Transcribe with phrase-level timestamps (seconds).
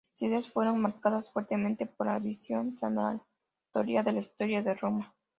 [0.15, 5.13] Sus ideas fueron marcadas fuertemente por la visión senatorial de la historia de Roma.